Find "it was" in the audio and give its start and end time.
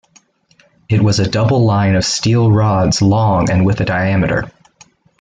0.89-1.19